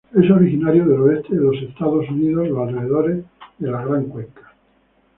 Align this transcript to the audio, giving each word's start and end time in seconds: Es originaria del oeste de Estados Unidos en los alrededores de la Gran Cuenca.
Es 0.13 0.31
originaria 0.31 0.83
del 0.83 0.99
oeste 0.99 1.35
de 1.37 1.45
Estados 1.59 2.09
Unidos 2.09 2.47
en 2.47 2.55
los 2.55 2.67
alrededores 2.69 3.23
de 3.59 3.69
la 3.69 3.85
Gran 3.85 4.05
Cuenca. 4.05 4.51